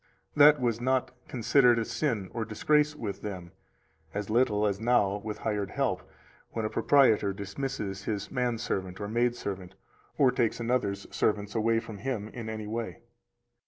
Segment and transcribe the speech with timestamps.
[0.35, 3.51] That was not considered a sin nor disgrace with them;
[4.15, 6.01] as little as now with hired help,
[6.53, 9.75] when a proprietor dismisses his man servant or maid servant,
[10.17, 13.01] or takes another's servants from him in any way.